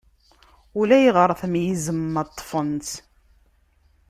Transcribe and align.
Ulayɣer 0.79 1.29
tmeyyzem 1.41 1.99
ma 2.13 2.23
ṭṭfen-tt. 2.29 2.89